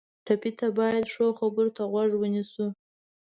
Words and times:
ټپي 0.25 0.51
ته 0.59 0.67
باید 0.79 1.11
ښو 1.13 1.25
خبرو 1.39 1.71
ته 1.77 1.83
غوږ 1.91 2.11
ونیسو. 2.17 2.65